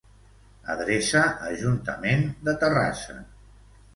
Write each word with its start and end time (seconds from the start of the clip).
Adreça 0.75 1.21
Ajuntament 1.49 2.25
de 2.49 2.57
Terrassa. 2.65 3.17